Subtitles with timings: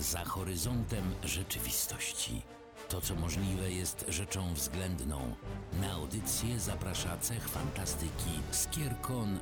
[0.00, 2.42] za horyzontem rzeczywistości.
[2.88, 5.34] To, co możliwe, jest rzeczą względną.
[5.80, 9.38] Na audycję zaprasza cech fantastyki Skierkon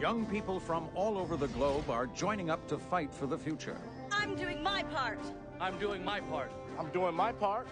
[0.00, 3.76] Young people from all over the globe are joining up to fight for the future.
[4.10, 5.20] I'm doing my part.
[5.60, 6.50] I'm doing my part.
[6.78, 7.68] I'm doing my part.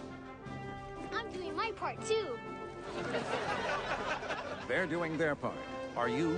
[1.11, 2.27] I'm doing my part too.
[4.67, 5.53] They're doing their part.
[5.97, 6.29] Are you?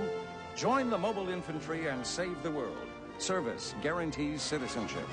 [0.56, 2.86] Join the mobile infantry and save the world.
[3.18, 5.06] Service guarantees citizenship.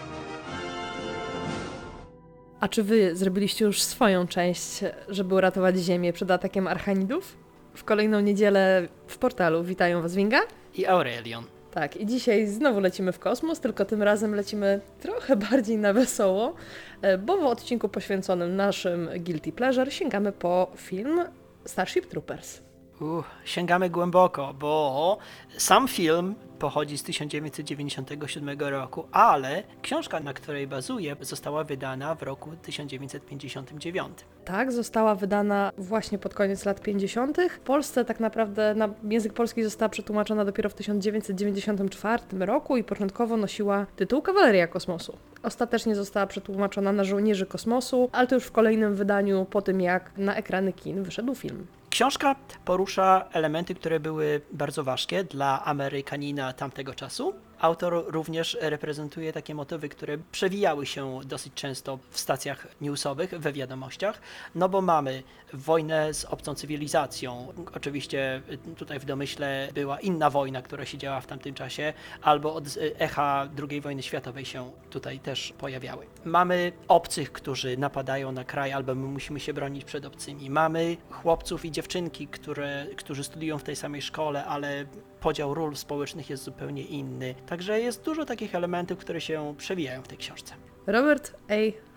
[2.60, 7.38] A czy wy zrobiliście już swoją część, żeby uratować Ziemię przed atakiem archanidów?
[7.76, 10.40] W kolejną niedzielę w portalu witają was Winga.
[10.76, 11.44] I Aurelion.
[11.72, 16.54] Tak, i dzisiaj znowu lecimy w kosmos, tylko tym razem lecimy trochę bardziej na wesoło,
[17.02, 21.26] e, bo w odcinku poświęconym naszym Guilty Pleasure sięgamy po film
[21.66, 22.71] Starship Troopers.
[23.02, 25.18] Uh, sięgamy głęboko, bo
[25.58, 32.50] sam film pochodzi z 1997 roku, ale książka, na której bazuje, została wydana w roku
[32.62, 34.18] 1959.
[34.46, 37.38] Tak, została wydana właśnie pod koniec lat 50.
[37.50, 43.38] W Polsce tak naprawdę na język polski została przetłumaczona dopiero w 1994 roku i początkowo
[43.38, 45.18] nosiła tytuł Kawaleria Kosmosu.
[45.44, 50.12] Ostatecznie została przetłumaczona na Żołnierzy Kosmosu, ale to już w kolejnym wydaniu po tym jak
[50.18, 51.68] na ekrany kin wyszedł film.
[51.92, 57.34] Książka porusza elementy, które były bardzo ważkie dla Amerykanina tamtego czasu.
[57.62, 64.22] Autor również reprezentuje takie motywy, które przewijały się dosyć często w stacjach newsowych, we wiadomościach,
[64.56, 67.54] no bo mamy wojnę z obcą cywilizacją.
[67.76, 72.54] Oczywiście y, tutaj w domyśle była inna wojna, która się działa w tamtym czasie, albo
[72.54, 76.06] od y, echa II wojny światowej się tutaj też pojawiały.
[76.26, 80.50] Mamy obcych, którzy napadają na kraj, albo my musimy się bronić przed obcymi.
[80.50, 84.86] Mamy chłopców i dziewczynki, które, którzy studiują w tej samej szkole, ale
[85.22, 87.36] podział ról społecznych jest zupełnie inny.
[87.48, 90.54] Także jest dużo takich elementów, które się przewijają w tej książce.
[90.88, 91.54] Robert A.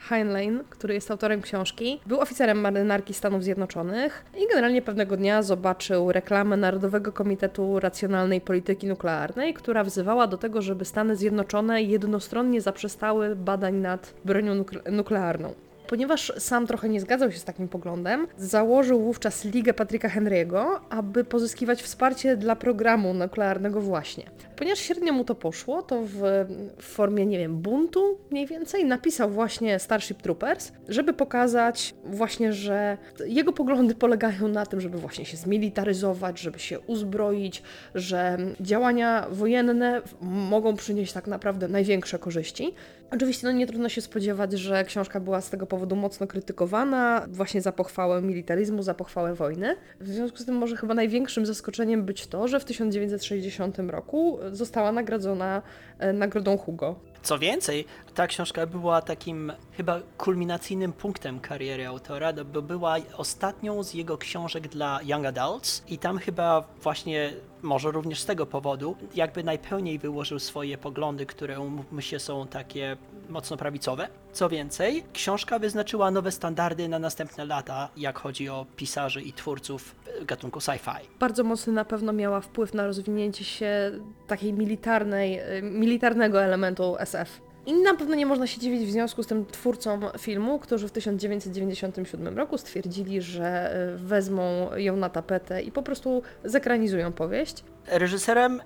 [0.09, 6.13] Heinlein, który jest autorem książki, był oficerem marynarki Stanów Zjednoczonych i generalnie pewnego dnia zobaczył
[6.13, 13.37] reklamę Narodowego Komitetu Racjonalnej Polityki Nuklearnej, która wzywała do tego, żeby Stany Zjednoczone jednostronnie zaprzestały
[13.37, 15.55] badań nad bronią nukle- nuklearną.
[15.95, 21.25] Ponieważ sam trochę nie zgadzał się z takim poglądem, założył wówczas Ligę Patryka Henry'ego, aby
[21.25, 24.25] pozyskiwać wsparcie dla programu nuklearnego właśnie.
[24.57, 26.47] Ponieważ średnio mu to poszło, to w,
[26.79, 33.53] formie, nie wiem, buntu mniej więcej napisał właśnie Starship Troopers, żeby pokazać właśnie, że jego
[33.53, 37.63] poglądy polegają na tym, żeby właśnie się zmilitaryzować, żeby się uzbroić,
[37.95, 42.75] że działania wojenne mogą przynieść tak naprawdę największe korzyści.
[43.15, 47.63] Oczywiście no nie trudno się spodziewać, że książka była z tego powodu mocno krytykowana, właśnie
[47.63, 49.77] za pochwałę militaryzmu, za pochwałę wojny.
[50.01, 54.93] W związku z tym może chyba największym zaskoczeniem być to, że w 1960 roku została
[54.93, 55.63] nagrodzona
[55.94, 56.95] e, nagrodą Hugo.
[57.23, 57.85] Co więcej,
[58.15, 64.19] ta książka była takim chyba kulminacyjnym punktem kariery autora, no bo była ostatnią z jego
[64.19, 67.33] książek dla Young Adults i tam chyba właśnie,
[67.63, 72.97] może również z tego powodu, jakby najpełniej wyłożył swoje poglądy, które umówmy się są takie
[73.29, 74.09] mocno prawicowe.
[74.35, 79.95] Co więcej, książka wyznaczyła nowe standardy na następne lata, jak chodzi o pisarzy i twórców
[80.23, 81.01] gatunku sci-fi.
[81.21, 83.93] Bardzo mocny na pewno miała wpływ na rozwinięcie się
[84.27, 87.41] takiej militarnej, y, militarnego elementu SF.
[87.67, 90.93] I na pewno nie można się dziwić w związku z tym twórcom filmu, którzy w
[90.93, 97.65] 1997 roku stwierdzili, że y, wezmą ją na tapetę i po prostu zekranizują powieść.
[97.87, 98.61] Reżyserem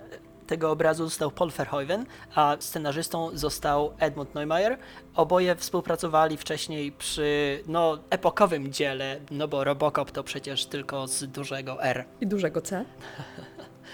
[0.49, 2.05] tego obrazu został Paul Verhoeven,
[2.35, 4.77] a scenarzystą został Edmund Neumeier.
[5.15, 11.83] Oboje współpracowali wcześniej przy no, epokowym dziele, no bo Robocop to przecież tylko z dużego
[11.83, 12.05] R.
[12.21, 12.85] I dużego C.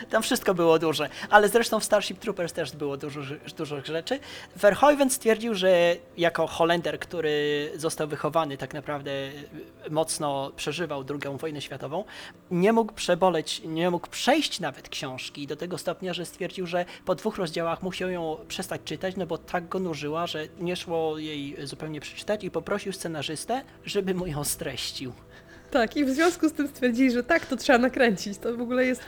[0.10, 3.22] Tam wszystko było duże, ale zresztą w Starship Troopers też było dużo,
[3.58, 4.20] dużo rzeczy.
[4.56, 9.12] Verhoeven stwierdził, że jako Holender, który został wychowany, tak naprawdę
[9.90, 12.04] mocno przeżywał II wojnę światową,
[12.52, 17.16] nie mógł przeboleć, nie mógł przejść nawet książki do tego stopnia, że stwierdził, że po
[17.16, 21.68] dwóch rozdziałach musiał ją przestać czytać, no bo tak go nużyła, że nie szło jej
[21.68, 25.14] zupełnie przeczytać i poprosił scenarzystę, żeby mu ją streścił.
[25.76, 28.38] Tak, i w związku z tym stwierdzili, że tak, to trzeba nakręcić.
[28.38, 29.04] To w ogóle jest.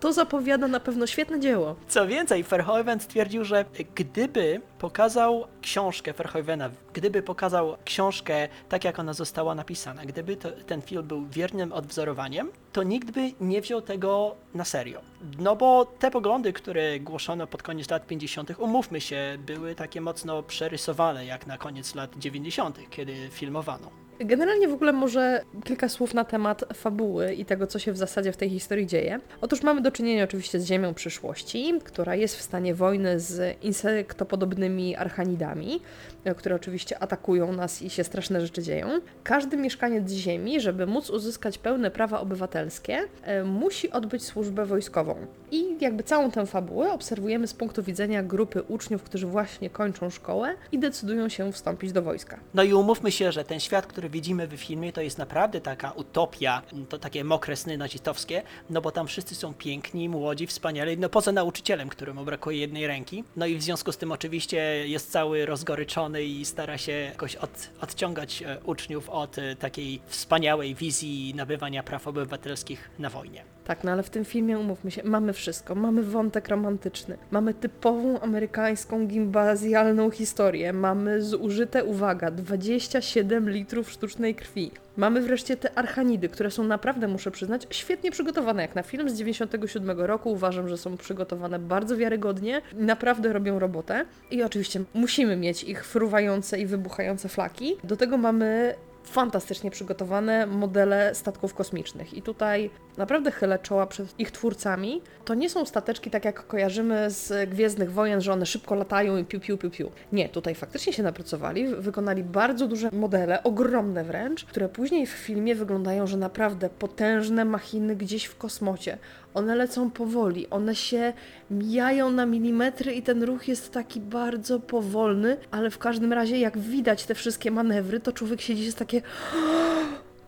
[0.00, 1.76] To zapowiada na pewno świetne dzieło.
[1.88, 3.64] Co więcej, Verhoeven stwierdził, że
[3.94, 10.82] gdyby pokazał książkę Verhoevena, gdyby pokazał książkę tak, jak ona została napisana, gdyby to, ten
[10.82, 15.00] film był wiernym odwzorowaniem, to nikt by nie wziął tego na serio.
[15.38, 20.42] No bo te poglądy, które głoszono pod koniec lat 50., umówmy się, były takie mocno
[20.42, 24.05] przerysowane, jak na koniec lat 90., kiedy filmowano.
[24.20, 28.32] Generalnie w ogóle może kilka słów na temat fabuły i tego, co się w zasadzie
[28.32, 29.20] w tej historii dzieje.
[29.40, 34.96] Otóż mamy do czynienia oczywiście z Ziemią przyszłości, która jest w stanie wojny z insektopodobnymi
[34.96, 35.80] archanidami,
[36.24, 38.88] e, które oczywiście atakują nas i się straszne rzeczy dzieją.
[39.24, 45.16] Każdy mieszkaniec Ziemi, żeby móc uzyskać pełne prawa obywatelskie, e, musi odbyć służbę wojskową.
[45.50, 50.54] I jakby całą tę fabułę obserwujemy z punktu widzenia grupy uczniów, którzy właśnie kończą szkołę
[50.72, 52.40] i decydują się wstąpić do wojska.
[52.54, 55.90] No i umówmy się, że ten świat, który widzimy w filmie, to jest naprawdę taka
[55.90, 61.08] utopia, to takie mokre sny nazistowskie, no bo tam wszyscy są piękni, młodzi, wspaniali, no
[61.08, 63.24] poza nauczycielem, któremu brakuje jednej ręki.
[63.36, 67.70] No i w związku z tym oczywiście jest cały rozgoryczony i stara się jakoś od,
[67.80, 73.55] odciągać e, uczniów od e, takiej wspaniałej wizji nabywania praw obywatelskich na wojnie.
[73.66, 75.74] Tak, no ale w tym filmie, umówmy się, mamy wszystko.
[75.74, 84.70] Mamy wątek romantyczny, mamy typową amerykańską gimbazjalną historię, mamy zużyte, uwaga, 27 litrów sztucznej krwi.
[84.96, 88.62] Mamy wreszcie te archanidy, które są naprawdę, muszę przyznać, świetnie przygotowane.
[88.62, 94.04] Jak na film z 97 roku uważam, że są przygotowane bardzo wiarygodnie, naprawdę robią robotę.
[94.30, 97.76] I oczywiście musimy mieć ich fruwające i wybuchające flaki.
[97.84, 98.74] Do tego mamy
[99.04, 102.14] fantastycznie przygotowane modele statków kosmicznych.
[102.14, 105.02] I tutaj naprawdę chylę czoła przed ich twórcami.
[105.24, 109.24] To nie są stateczki tak jak kojarzymy z Gwiezdnych Wojen, że one szybko latają i
[109.24, 109.90] piu, piu, piu, piu.
[110.12, 115.54] Nie, tutaj faktycznie się napracowali, wykonali bardzo duże modele, ogromne wręcz, które później w filmie
[115.54, 118.98] wyglądają, że naprawdę potężne machiny gdzieś w kosmocie.
[119.34, 121.12] One lecą powoli, one się
[121.50, 126.58] mijają na milimetry i ten ruch jest taki bardzo powolny, ale w każdym razie jak
[126.58, 129.02] widać te wszystkie manewry, to człowiek siedzi jest takie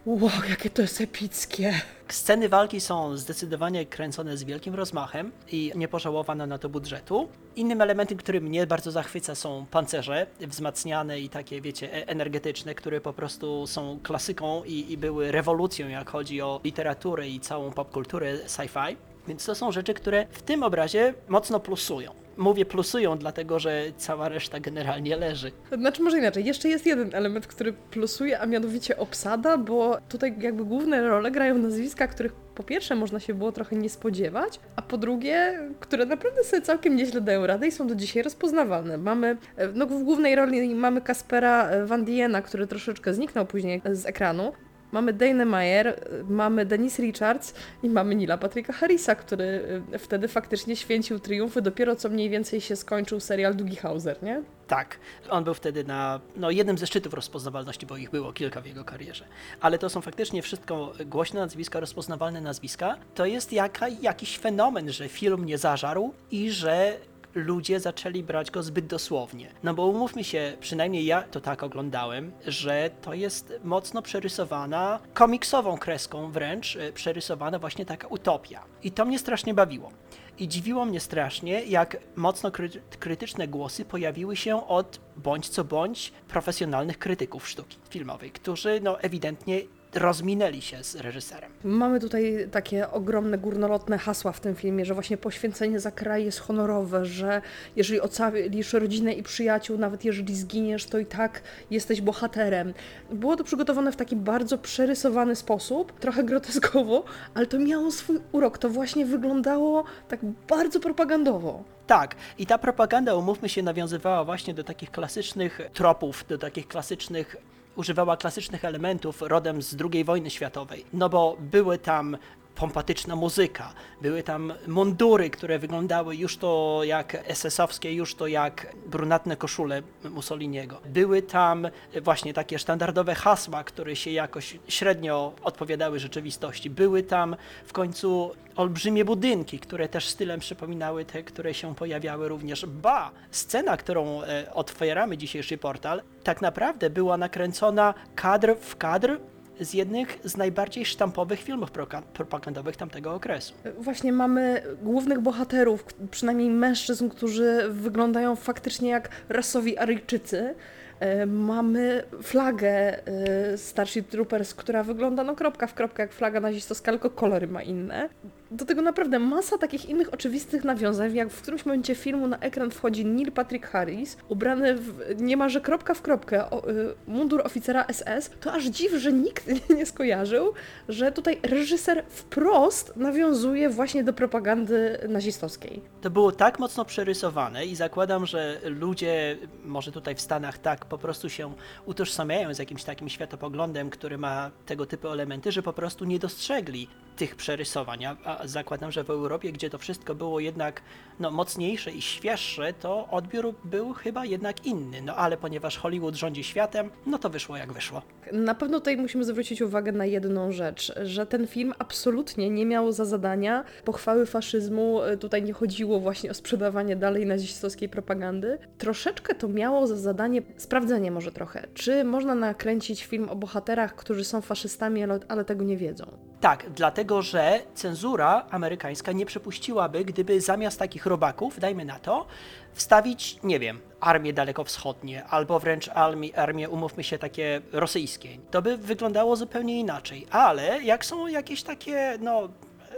[0.06, 1.80] wow, jakie to jest epickie.
[2.08, 7.28] Sceny walki są zdecydowanie kręcone z wielkim rozmachem i nie pożałowano na to budżetu.
[7.56, 13.00] Innym elementem, który mnie bardzo zachwyca są pancerze wzmacniane i takie, wiecie, e- energetyczne, które
[13.00, 18.36] po prostu są klasyką i, i były rewolucją, jak chodzi o literaturę i całą popkulturę
[18.46, 18.96] sci-fi.
[19.28, 22.27] Więc to są rzeczy, które w tym obrazie mocno plusują.
[22.38, 25.52] Mówię plusują, dlatego że cała reszta generalnie leży.
[25.78, 30.64] Znaczy może inaczej, jeszcze jest jeden element, który plusuje, a mianowicie obsada, bo tutaj jakby
[30.64, 34.98] główne role grają nazwiska, których po pierwsze można się było trochę nie spodziewać, a po
[34.98, 38.98] drugie, które naprawdę sobie całkiem nieźle dają radę i są do dzisiaj rozpoznawalne.
[38.98, 43.82] Mamy, e, no w głównej roli mamy Kaspera e, Van Diena, który troszeczkę zniknął później
[43.92, 44.52] z ekranu.
[44.92, 50.76] Mamy Dane Meyer, mamy Denise Richards i mamy Nila Patricka Harrisa, który e, wtedy faktycznie
[50.76, 54.42] święcił triumfy dopiero co mniej więcej się skończył serial Doogie Hauser, nie?
[54.66, 54.98] Tak,
[55.30, 58.84] on był wtedy na no, jednym ze szczytów rozpoznawalności, bo ich było kilka w jego
[58.84, 59.24] karierze.
[59.60, 62.96] Ale to są faktycznie wszystko głośne nazwiska, rozpoznawalne nazwiska.
[63.14, 66.96] To jest jaka, jakiś fenomen, że film nie zażarł i że
[67.34, 69.50] ludzie zaczęli brać go zbyt dosłownie.
[69.62, 75.78] No bo umówmy się, przynajmniej ja to tak oglądałem, że to jest mocno przerysowana, komiksową
[75.78, 78.64] kreską wręcz, e, przerysowana właśnie taka utopia.
[78.82, 79.90] I to mnie strasznie bawiło.
[80.38, 86.12] I dziwiło mnie strasznie, jak mocno kry- krytyczne głosy pojawiły się od bądź co bądź
[86.28, 89.60] profesjonalnych krytyków sztuki filmowej, którzy no ewidentnie
[89.94, 91.52] rozminęli się z reżyserem.
[91.64, 96.40] Mamy tutaj takie ogromne górnolotne hasła w tym filmie, że właśnie poświęcenie za kraj jest
[96.40, 97.42] honorowe, że
[97.76, 102.74] jeżeli ocalisz rodzinę i przyjaciół, nawet jeżeli zginiesz, to i tak jesteś bohaterem.
[103.10, 108.58] Było to przygotowane w taki bardzo przerysowany sposób, trochę groteskowo, ale to miało swój urok.
[108.58, 111.64] To właśnie wyglądało tak bardzo propagandowo.
[111.86, 117.36] Tak, i ta propaganda, umówmy się, nawiązywała właśnie do takich klasycznych tropów, do takich klasycznych
[117.78, 120.84] używała klasycznych elementów rodem z II wojny światowej.
[120.92, 122.16] No bo były tam
[122.58, 123.72] pompatyczna muzyka,
[124.02, 130.80] były tam mundury, które wyglądały już to jak SS-owskie, już to jak brunatne koszule Mussoliniego.
[130.86, 131.68] Były tam
[132.02, 136.70] właśnie takie sztandarowe hasła, które się jakoś średnio odpowiadały rzeczywistości.
[136.70, 137.36] Były tam
[137.66, 142.66] w końcu olbrzymie budynki, które też stylem przypominały te, które się pojawiały również.
[142.66, 143.10] Ba!
[143.30, 149.18] Scena, którą e, otwieramy dzisiejszy portal, tak naprawdę była nakręcona kadr w kadr
[149.60, 151.70] z jednych z najbardziej sztampowych filmów
[152.12, 153.54] propagandowych tamtego okresu.
[153.78, 160.54] Właśnie mamy głównych bohaterów, przynajmniej mężczyzn, którzy wyglądają faktycznie jak rasowi Aryjczycy.
[161.00, 166.92] E, Mamy flagę e, Starship Troopers, która wygląda no kropka w kropkę jak flaga nazistowska,
[166.92, 168.08] tylko kolory ma inne.
[168.50, 172.70] Do tego naprawdę masa takich innych oczywistych nawiązań, jak w którymś momencie filmu na ekran
[172.70, 178.30] wchodzi Neil Patrick Harris, ubrany w niemalże kropka w kropkę o, y, mundur oficera SS,
[178.40, 180.52] to aż dziw, że nikt nie skojarzył,
[180.88, 185.82] że tutaj reżyser wprost nawiązuje właśnie do propagandy nazistowskiej.
[186.00, 190.98] To było tak mocno przerysowane i zakładam, że ludzie, może tutaj w Stanach, tak po
[190.98, 191.52] prostu się
[191.86, 196.88] utożsamiają z jakimś takim światopoglądem, który ma tego typu elementy, że po prostu nie dostrzegli
[197.16, 198.04] tych przerysowań.
[198.04, 200.82] A, zakładam, że w Europie, gdzie to wszystko było jednak
[201.20, 205.02] no, mocniejsze i świeższe, to odbiór był chyba jednak inny.
[205.02, 208.02] No ale ponieważ Hollywood rządzi światem, no to wyszło jak wyszło.
[208.32, 212.92] Na pewno tutaj musimy zwrócić uwagę na jedną rzecz, że ten film absolutnie nie miał
[212.92, 215.00] za zadania pochwały faszyzmu.
[215.20, 218.58] Tutaj nie chodziło właśnie o sprzedawanie dalej nazistowskiej propagandy.
[218.78, 224.24] Troszeczkę to miało za zadanie sprawdzenie może trochę, czy można nakręcić film o bohaterach, którzy
[224.24, 226.27] są faszystami, ale tego nie wiedzą.
[226.40, 232.26] Tak, dlatego że cenzura amerykańska nie przepuściłaby, gdyby zamiast takich robaków, dajmy na to,
[232.72, 238.28] wstawić, nie wiem, armię dalekowschodnie, albo wręcz armię, armię, umówmy się, takie rosyjskie.
[238.50, 240.26] To by wyglądało zupełnie inaczej.
[240.30, 242.48] Ale jak są jakieś takie, no,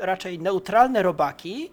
[0.01, 1.71] raczej neutralne robaki,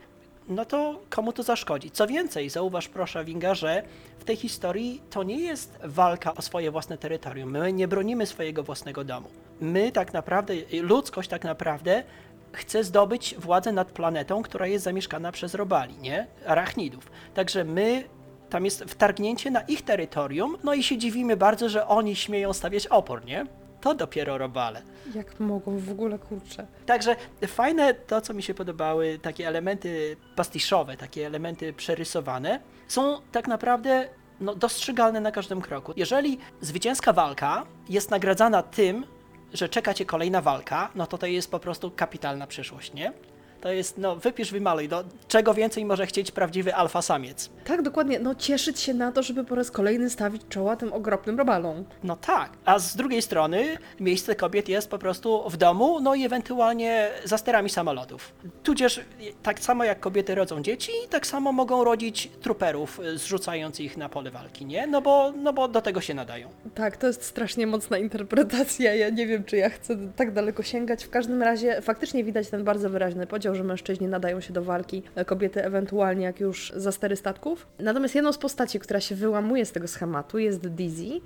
[0.47, 1.91] no to komu to zaszkodzi?
[1.91, 3.83] Co więcej, zauważ proszę, Winga, że
[4.19, 7.51] w tej historii to nie jest walka o swoje własne terytorium.
[7.51, 9.29] My nie bronimy swojego własnego domu.
[9.61, 12.03] My tak naprawdę, ludzkość tak naprawdę
[12.51, 16.27] chce zdobyć władzę nad planetą, która jest zamieszkana przez robali, nie?
[16.45, 17.11] Arachnidów.
[17.33, 18.03] Także my
[18.49, 22.87] tam jest wtargnięcie na ich terytorium, no i się dziwimy bardzo, że oni śmieją stawiać
[22.87, 23.45] opór, nie?
[23.87, 24.81] To dopiero robale.
[25.15, 26.67] Jak mogą w ogóle kurczę?
[26.85, 27.15] Także
[27.47, 34.09] fajne to, co mi się podobały, takie elementy pastiszowe, takie elementy przerysowane, są tak naprawdę
[34.39, 35.93] no, dostrzegalne na każdym kroku.
[35.95, 39.05] Jeżeli zwycięska walka jest nagradzana tym,
[39.53, 43.13] że czeka cię kolejna walka, no to to jest po prostu kapitalna przyszłość, nie?
[43.61, 44.87] To jest, no, wypisz, wymaluj.
[44.89, 47.49] No, czego więcej może chcieć prawdziwy alfa samiec?
[47.65, 48.19] Tak, dokładnie.
[48.19, 51.85] No cieszyć się na to, żeby po raz kolejny stawić czoła tym okropnym robalom.
[52.03, 52.51] No tak.
[52.65, 57.37] A z drugiej strony miejsce kobiet jest po prostu w domu, no i ewentualnie za
[57.37, 58.33] sterami samolotów.
[58.63, 59.01] Tudzież
[59.43, 64.31] tak samo jak kobiety rodzą dzieci, tak samo mogą rodzić truperów, zrzucając ich na pole
[64.31, 64.87] walki, nie?
[64.87, 66.49] No bo, no bo do tego się nadają.
[66.75, 68.95] Tak, to jest strasznie mocna interpretacja.
[68.95, 71.03] Ja nie wiem, czy ja chcę tak daleko sięgać.
[71.03, 75.03] W każdym razie faktycznie widać ten bardzo wyraźny podział, że mężczyźni nadają się do walki,
[75.25, 77.67] kobiety ewentualnie jak już za stery statków.
[77.79, 81.21] Natomiast jedną z postaci, która się wyłamuje z tego schematu jest Dizzy,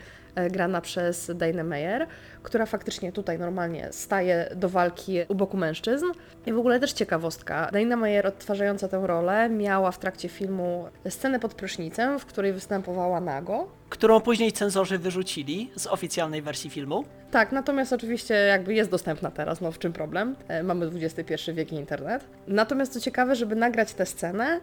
[0.51, 2.07] grana przez Dana Meyer,
[2.43, 6.05] która faktycznie tutaj normalnie staje do walki u boku mężczyzn.
[6.45, 7.69] I w ogóle też ciekawostka.
[7.73, 13.21] Dana Meyer odtwarzająca tę rolę miała w trakcie filmu scenę pod prysznicem, w której występowała
[13.21, 13.67] nago.
[13.89, 17.03] Którą później cenzorzy wyrzucili z oficjalnej wersji filmu.
[17.31, 20.35] Tak, natomiast oczywiście jakby jest dostępna teraz, no w czym problem?
[20.47, 22.25] E, Mamy XXI wiek i internet.
[22.47, 24.59] Natomiast co ciekawe, żeby nagrać tę scenę,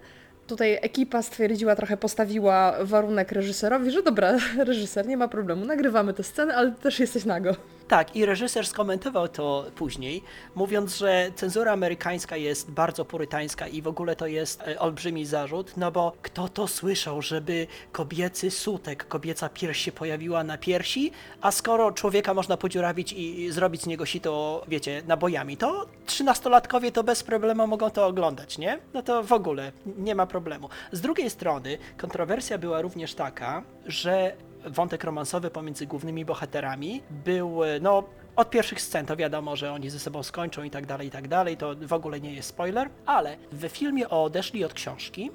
[0.49, 6.23] tutaj ekipa stwierdziła, trochę postawiła warunek reżyserowi, że dobra, reżyser, nie ma problemu, nagrywamy tę
[6.23, 7.78] scenę, ale ty też jesteś nago.
[7.89, 10.23] Tak, i reżyser skomentował to później,
[10.55, 15.77] mówiąc, że cenzura amerykańska jest bardzo purytańska i w ogóle to jest e, olbrzymi zarzut,
[15.77, 21.51] no bo kto to słyszał, żeby kobiecy sutek, kobieca pierś się pojawiła na piersi, a
[21.51, 27.23] skoro człowieka można podziurawić i zrobić z niego sito, wiecie, nabojami, to trzynastolatkowie to bez
[27.23, 28.79] problemu mogą to oglądać, nie?
[28.95, 30.69] No to w ogóle nie ma problemu.
[30.93, 34.33] Z drugiej strony kontrowersja była również taka, że
[34.67, 38.05] wątek romansowy pomiędzy głównymi bohaterami był, e, no,
[38.37, 41.29] od pierwszych scen to wiadomo, że oni ze sobą skończą i tak dalej, i tak
[41.29, 45.31] dalej, to w ogóle nie jest spoiler, ale w filmie odeszli od książki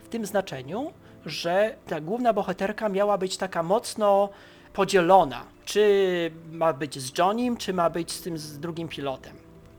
[0.00, 0.92] w tym znaczeniu,
[1.26, 4.28] że ta główna bohaterka miała być taka mocno
[4.72, 9.32] podzielona, czy ma być z Johnnym, czy ma być z tym z drugim pilotem.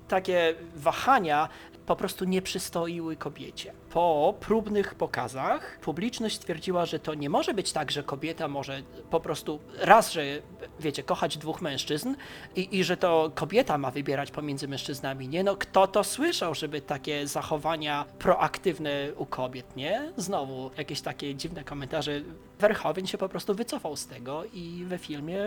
[0.08, 1.50] Takie wahania
[1.88, 3.74] po prostu nie przystoiły kobiecie.
[3.90, 9.20] Po próbnych pokazach publiczność stwierdziła, że to nie może być tak, że kobieta może po
[9.20, 10.24] prostu raz, że
[10.80, 12.16] wiecie, kochać dwóch mężczyzn
[12.56, 15.44] i, i że to kobieta ma wybierać pomiędzy mężczyznami, nie?
[15.44, 20.12] No kto to słyszał, żeby takie zachowania proaktywne u kobiet, nie?
[20.18, 22.22] Znowu jakieś takie dziwne komentarze.
[22.60, 25.40] Verhoeven się po prostu wycofał z tego i we filmie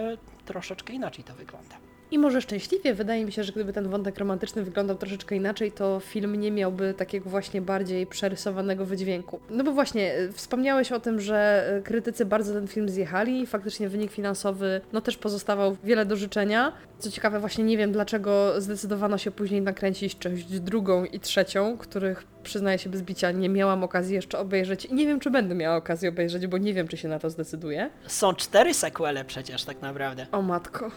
[0.46, 1.89] troszeczkę inaczej to wygląda.
[2.10, 6.00] I może szczęśliwie, wydaje mi się, że gdyby ten wątek romantyczny wyglądał troszeczkę inaczej, to
[6.00, 9.40] film nie miałby takiego właśnie bardziej przerysowanego wydźwięku.
[9.50, 13.46] No bo właśnie, y, wspomniałeś o tym, że y, krytycy bardzo ten film zjechali i
[13.46, 16.72] faktycznie wynik finansowy no też pozostawał wiele do życzenia.
[16.98, 22.24] Co ciekawe, właśnie nie wiem dlaczego zdecydowano się później nakręcić część drugą i trzecią, których
[22.42, 25.76] przyznaję się bez bicia nie miałam okazji jeszcze obejrzeć i nie wiem czy będę miała
[25.76, 27.90] okazję obejrzeć, bo nie wiem czy się na to zdecyduję.
[28.06, 30.26] Są cztery sequele przecież tak naprawdę.
[30.32, 30.90] O matko.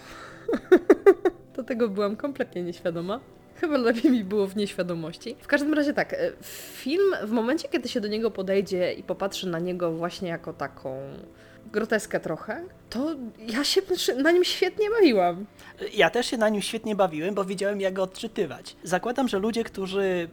[1.56, 3.20] Do tego byłam kompletnie nieświadoma.
[3.56, 5.36] Chyba lepiej mi było w nieświadomości.
[5.42, 6.18] W każdym razie tak, e,
[6.72, 10.98] film w momencie, kiedy się do niego podejdzie i popatrzy na niego właśnie jako taką
[11.72, 13.82] groteskę trochę, to ja się
[14.18, 15.46] na nim świetnie bawiłam.
[15.94, 18.76] Ja też się na nim świetnie bawiłem, bo wiedziałem jak go odczytywać.
[18.84, 20.28] Zakładam, że ludzie, którzy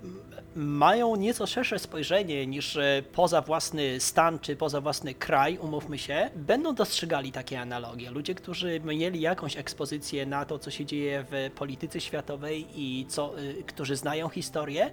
[0.54, 6.30] mają nieco szersze spojrzenie niż e, poza własny stan czy poza własny kraj, umówmy się,
[6.36, 8.10] będą dostrzegali takie analogie.
[8.10, 13.38] Ludzie, którzy mieli jakąś ekspozycję na to, co się dzieje w polityce światowej i co,
[13.38, 14.90] y, którzy znają historię,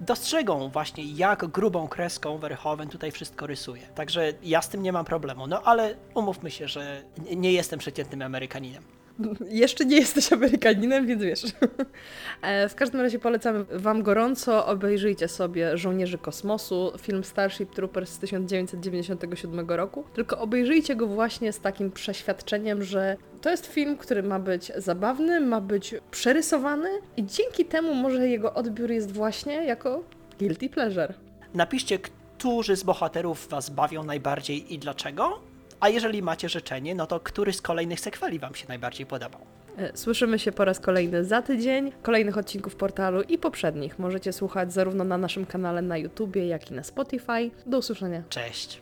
[0.00, 3.82] dostrzegą właśnie, jak grubą kreską Verhoeven tutaj wszystko rysuje.
[3.94, 5.46] Także ja z tym nie mam problemu.
[5.46, 7.02] No ale umówmy się, że
[7.36, 9.01] nie jestem przeciętnym Amerykaninem.
[9.50, 11.42] Jeszcze nie jesteś Amerykaninem, więc wiesz.
[12.42, 14.66] E, W każdym razie polecamy Wam gorąco.
[14.66, 20.04] Obejrzyjcie sobie Żołnierzy Kosmosu, film Starship Troopers z 1997 roku.
[20.14, 25.40] Tylko obejrzyjcie go właśnie z takim przeświadczeniem, że to jest film, który ma być zabawny,
[25.40, 30.04] ma być przerysowany i dzięki temu może jego odbiór jest właśnie jako
[30.38, 31.14] guilty pleasure.
[31.54, 35.51] Napiszcie, którzy z bohaterów was bawią najbardziej i dlaczego.
[35.82, 39.40] A jeżeli macie życzenie, no to który z kolejnych sekweli wam się najbardziej podobał?
[39.78, 41.92] E, Słyszymy się po raz kolejny za tydzień.
[42.02, 46.74] Kolejnych odcinków portalu i poprzednich możecie słuchać zarówno na naszym kanale na YouTubie, jak i
[46.74, 47.50] na Spotify.
[47.66, 48.22] Do usłyszenia.
[48.28, 48.80] Cześć!